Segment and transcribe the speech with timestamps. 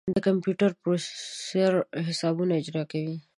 [0.15, 1.73] د کمپیوټر پروسیسر
[2.07, 3.15] حسابونه اجرا کوي.